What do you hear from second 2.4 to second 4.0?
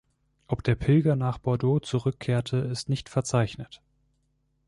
ist nicht verzeichnet.